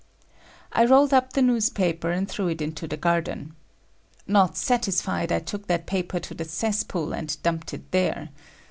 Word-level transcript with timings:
I 0.71 0.85
rolled 0.85 1.13
up 1.13 1.33
the 1.33 1.43
newspaper 1.43 2.09
and 2.09 2.27
threw 2.27 2.47
it 2.47 2.59
into 2.59 2.87
the 2.87 2.97
garden. 2.97 3.55
Not 4.25 4.57
satisfied, 4.57 5.31
I 5.31 5.37
took 5.37 5.67
that 5.67 5.85
paper 5.85 6.19
to 6.21 6.33
the 6.33 6.43
cesspool 6.45 7.13
and 7.13 7.37
dumped 7.43 7.71
it 7.75 7.91
there. 7.91 8.29